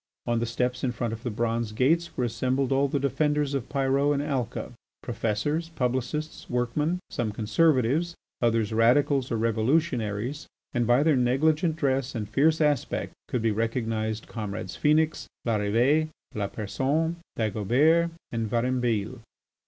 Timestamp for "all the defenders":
2.71-3.53